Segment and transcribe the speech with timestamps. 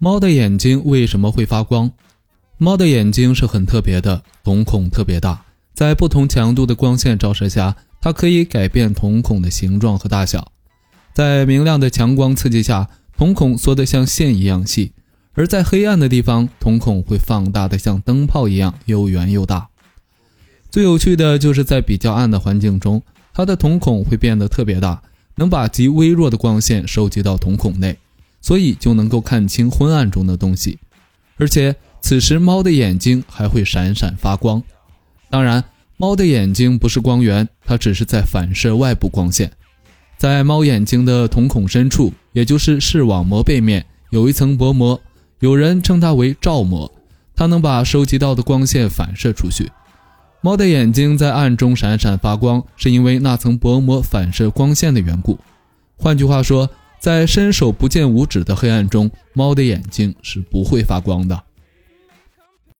[0.00, 1.90] 猫的眼睛为什么会发光？
[2.56, 5.44] 猫的眼睛是很特别的，瞳孔特别大，
[5.74, 10.52] 在不同强度的光线照射下，它可以改变瞳孔的形状和大小。
[11.12, 14.92] 在明亮的强光刺激下，瞳孔缩得像线一样细；
[15.32, 19.68] 而在黑暗的地方，瞳孔会放大的像灯泡一样又圆又大。
[20.70, 23.02] 最有趣的就是在比较暗的环境中，
[23.34, 25.02] 它的瞳孔会变得特别大，
[25.34, 27.98] 能把极微弱的光线收集到瞳孔内。
[28.48, 30.78] 所以就能够看清昏暗中的东西，
[31.36, 34.62] 而且此时猫的眼睛还会闪闪发光。
[35.28, 35.62] 当然，
[35.98, 39.52] 猫的眼睛不是光源，它只是在反射外部光线。
[40.16, 44.98] 在猫眼睛的瞳孔深处，也就是视网膜背面，有一层薄膜，
[45.40, 46.90] 有人称它为照膜，
[47.36, 49.70] 它能把收集到的光线反射出去。
[50.40, 55.38] 猫的眼睛在暗中闪闪发光，是因为那层薄膜反射光线的缘故。
[55.98, 56.70] 换句话说。
[56.98, 61.42] 在伸手不见五指的黑暗中，猫的眼睛是不会发光的。